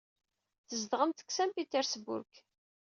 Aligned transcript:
Tzedɣemt 0.67 1.19
deg 1.21 1.29
Saint 1.31 1.55
Petersburg. 1.57 2.31